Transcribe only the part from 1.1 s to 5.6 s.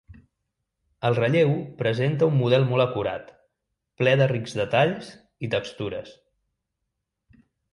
relleu presenta un model molt acurat, ple de rics detalls i